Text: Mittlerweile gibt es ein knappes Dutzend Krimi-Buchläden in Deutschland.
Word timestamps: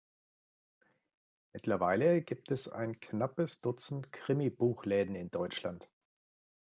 Mittlerweile 1.53 2.23
gibt 2.23 2.49
es 2.49 2.67
ein 2.67 2.99
knappes 3.01 3.61
Dutzend 3.61 4.11
Krimi-Buchläden 4.11 5.13
in 5.13 5.29
Deutschland. 5.29 5.91